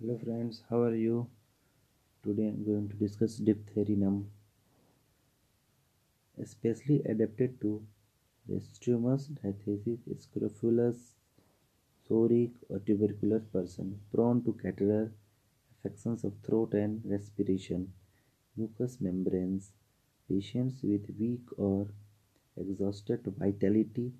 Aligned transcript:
Hello 0.00 0.16
friends, 0.16 0.62
how 0.70 0.80
are 0.82 0.94
you? 0.94 1.26
Today 2.22 2.46
I'm 2.46 2.64
going 2.64 2.88
to 2.88 2.94
discuss 2.94 3.40
Diphtherinum, 3.40 4.26
especially 6.40 7.02
adapted 7.04 7.60
to 7.62 7.82
Rhestomus 8.48 9.26
diathesis 9.40 9.98
scrofulous, 10.20 11.16
psoric 12.04 12.52
or 12.68 12.78
tubercular 12.78 13.40
person 13.40 13.98
prone 14.14 14.44
to 14.44 14.52
catarrh, 14.62 15.10
affections 15.74 16.22
of 16.22 16.32
throat 16.46 16.74
and 16.74 17.02
respiration, 17.04 17.92
mucous 18.56 19.00
membranes, 19.00 19.72
patients 20.28 20.80
with 20.84 21.10
weak 21.18 21.42
or 21.56 21.88
exhausted 22.56 23.34
vitality 23.36 24.12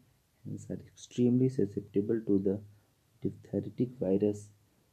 hence 0.45 0.67
are 0.71 0.81
extremely 0.89 1.49
susceptible 1.49 2.21
to 2.27 2.41
the 2.41 2.61
diphtheritic 3.23 3.97
virus 4.01 4.49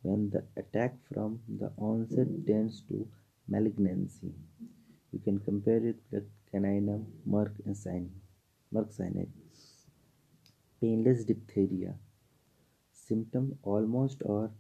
when 0.06 0.30
the 0.34 0.42
attack 0.62 0.94
from 1.12 1.40
the 1.60 1.70
onset 1.78 2.28
tends 2.48 2.82
to 2.90 3.08
malignancy. 3.48 4.32
You 5.12 5.20
can 5.28 5.40
compare 5.40 5.84
it 5.92 6.00
with 6.12 6.26
caninum 6.52 7.06
merckxii. 7.28 8.10
Painless 10.82 11.24
diphtheria. 11.24 11.96
Symptom 12.92 13.58
almost 13.64 14.22
or 14.26 14.52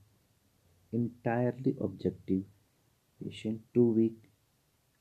entirely 0.93 1.75
objective. 1.79 2.43
Patient 3.23 3.61
too 3.73 3.89
weak, 3.99 4.17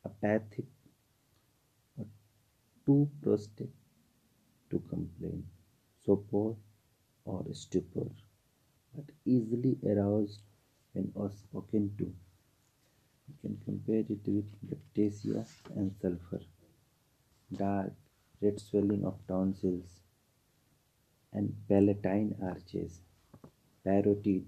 apathic, 0.04 0.66
or 1.96 2.06
too 2.84 3.08
prostate 3.22 3.74
to 4.70 4.82
complain, 4.90 5.44
sopor 6.06 6.56
or 7.24 7.44
stupor 7.52 8.08
but 8.94 9.04
easily 9.24 9.76
aroused 9.86 10.40
when 10.92 11.12
spoken 11.30 11.94
to. 11.98 12.04
You 13.28 13.34
can 13.40 13.58
compare 13.64 14.04
it 14.08 14.26
with 14.26 14.50
Baptisia 14.70 15.46
and 15.74 15.94
sulfur. 16.00 16.40
Dark, 17.52 17.92
red 18.40 18.60
swelling 18.60 19.04
of 19.04 19.18
tonsils 19.26 20.00
and 21.32 21.54
palatine 21.68 22.36
arches, 22.42 23.00
parotid 23.84 24.44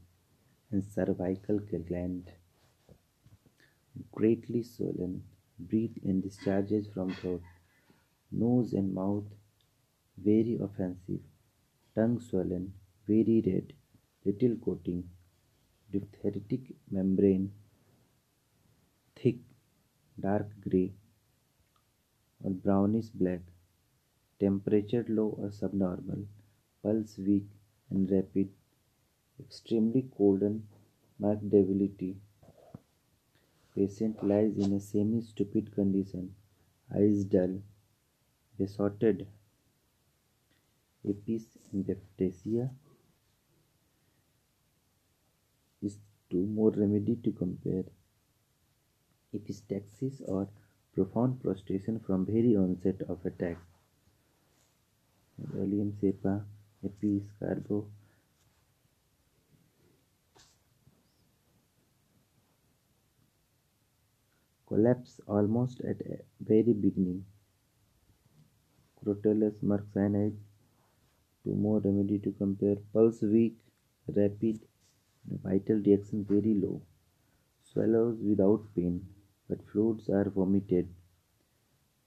and 0.70 0.84
cervical 0.84 1.58
gland. 1.88 2.30
Greatly 4.12 4.62
swollen, 4.62 5.22
breathe 5.58 5.96
and 6.04 6.22
discharges 6.22 6.86
from 6.92 7.12
throat, 7.14 7.42
nose 8.30 8.72
and 8.72 8.94
mouth 8.94 9.24
very 10.18 10.58
offensive, 10.62 11.20
tongue 11.94 12.20
swollen, 12.20 12.72
very 13.06 13.42
red, 13.46 13.72
little 14.26 14.56
coating, 14.64 15.02
diphtheritic 15.92 16.74
membrane, 16.90 17.52
thick, 19.14 19.36
dark 20.20 20.48
gray 20.68 20.92
or 22.42 22.50
brownish 22.50 23.06
black, 23.06 23.40
temperature 24.40 25.04
low 25.08 25.28
or 25.40 25.50
subnormal, 25.50 26.24
pulse 26.82 27.18
weak 27.18 27.46
and 27.90 28.10
rapid, 28.10 28.48
extremely 29.40 30.04
cold 30.16 30.42
and 30.42 30.66
marked 31.18 31.48
debility. 31.48 32.16
Patient 33.74 34.26
lies 34.26 34.56
in 34.56 34.72
a 34.72 34.80
semi-stupid 34.80 35.74
condition, 35.74 36.34
eyes 36.94 37.24
dull, 37.24 37.60
besotted, 38.58 39.26
apis 41.08 41.44
and 41.72 41.86
baptisia 41.86 42.70
two 46.30 46.46
more 46.46 46.70
remedy 46.70 47.16
to 47.24 47.32
compare 47.32 47.84
epistaxis 49.34 50.22
or 50.28 50.48
profound 50.94 51.40
prostration 51.42 52.00
from 52.00 52.26
very 52.26 52.56
onset 52.56 53.02
of 53.08 53.24
attack. 53.26 53.58
Allium 55.54 55.92
cepa, 56.00 56.42
epis, 56.84 57.24
carbo, 57.38 57.86
collapse 64.66 65.20
almost 65.28 65.80
at 65.82 65.96
very 66.40 66.72
beginning. 66.72 67.24
Crotalus 69.04 69.60
merckxii, 69.62 70.34
two 71.44 71.54
more 71.54 71.80
remedy 71.80 72.18
to 72.18 72.32
compare 72.32 72.76
pulse 72.92 73.22
weak, 73.22 73.56
rapid, 74.08 74.60
vital 75.42 75.76
reaction 75.76 76.24
very 76.28 76.54
low. 76.54 76.80
Swallows 77.72 78.18
without 78.22 78.62
pain, 78.74 79.06
but 79.48 79.58
fluids 79.70 80.08
are 80.08 80.30
vomited. 80.30 80.88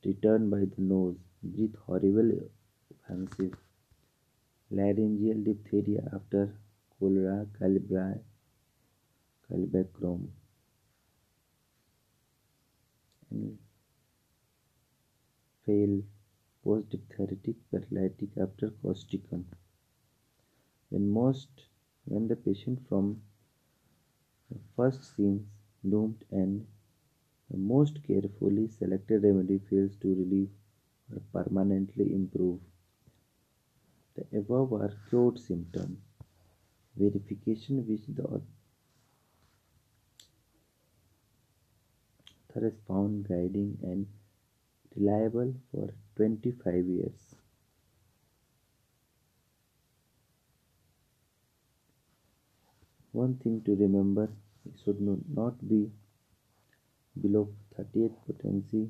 Return 0.06 0.50
by 0.50 0.59
the 0.59 0.81
nose. 0.81 1.18
Breathe 1.44 1.75
horrible, 1.85 2.50
offensive. 2.91 3.56
Laryngeal 4.72 5.44
diphtheria 5.44 6.09
after 6.13 6.53
cholera, 7.00 7.46
calibri, 7.59 8.19
calibacrom. 9.50 10.28
And 13.31 13.57
fail 15.66 16.01
post-diphtheritic 16.63 17.56
paralytic 17.72 18.30
after 18.41 18.69
causticum. 18.84 19.44
When 20.90 21.09
most 21.09 21.50
when 22.09 22.28
the 22.28 22.36
patient 22.36 22.80
from 22.90 23.22
the 24.52 24.59
first 24.75 25.16
seems 25.16 25.44
doomed 25.88 26.24
and 26.31 26.66
the 27.52 27.58
most 27.58 28.00
carefully 28.08 28.68
selected 28.68 29.24
remedy 29.24 29.59
fails 29.70 29.96
to 30.02 30.08
relieve 30.16 30.50
or 31.12 31.22
permanently 31.34 32.14
improve. 32.14 32.59
The 34.16 34.40
above 34.40 34.74
are 34.74 34.94
cured 35.09 35.40
symptoms. 35.40 36.00
Verification 36.98 37.88
which 37.88 38.06
the 38.08 38.24
author 38.24 38.44
has 42.56 42.74
found 42.88 43.28
guiding 43.28 43.78
and 43.84 44.08
reliable 44.96 45.53
for 45.72 45.90
25 46.16 46.86
years. 46.86 47.36
One 53.12 53.36
thing 53.36 53.62
to 53.66 53.75
remember, 53.75 54.30
it 54.66 54.74
should 54.84 55.02
not 55.02 55.68
be 55.68 55.90
below 57.20 57.50
38 57.75 58.12
potency. 58.28 58.90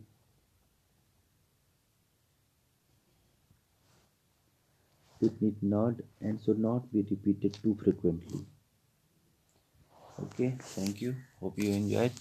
It 5.22 5.42
need 5.42 5.62
not 5.62 5.96
and 6.22 6.40
should 6.42 6.60
not 6.60 6.92
be 6.92 7.02
repeated 7.10 7.54
too 7.62 7.78
frequently. 7.82 8.46
Okay, 10.22 10.56
thank 10.60 11.02
you. 11.02 11.16
Hope 11.40 11.58
you 11.58 11.72
enjoyed. 11.72 12.12